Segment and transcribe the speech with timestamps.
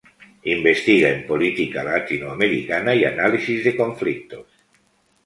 [0.51, 4.47] Investiga en política latinoamericana y análisis de conflictos.